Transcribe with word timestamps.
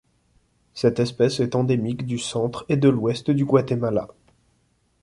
Cette 0.73 0.99
espèce 0.99 1.39
est 1.41 1.53
endémique 1.53 2.07
du 2.07 2.17
centre 2.17 2.65
et 2.69 2.75
de 2.75 2.89
l'Ouest 2.89 3.29
du 3.29 3.45
Guatemala. 3.45 4.07